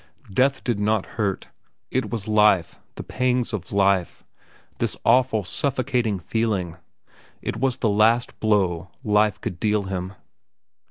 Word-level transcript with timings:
Death 0.33 0.63
did 0.63 0.79
not 0.79 1.05
hurt. 1.05 1.49
It 1.91 2.09
was 2.09 2.27
life, 2.27 2.79
the 2.95 3.03
pangs 3.03 3.53
of 3.53 3.71
life, 3.71 4.23
this 4.79 4.97
awful, 5.05 5.43
suffocating 5.43 6.17
feeling; 6.17 6.77
it 7.39 7.57
was 7.57 7.77
the 7.77 7.87
last 7.89 8.39
blow 8.39 8.89
life 9.03 9.39
could 9.41 9.59
deal 9.59 9.83
him. 9.83 10.13